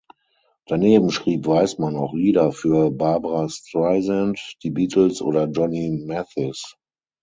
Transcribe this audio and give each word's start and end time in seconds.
Daneben 0.65 1.11
schrieb 1.11 1.45
Weisman 1.45 1.95
auch 1.95 2.15
Lieder 2.15 2.51
für 2.53 2.89
Barbra 2.89 3.47
Streisand, 3.49 4.55
die 4.63 4.71
Beatles 4.71 5.21
oder 5.21 5.45
Johnny 5.45 5.91
Mathis. 6.07 6.75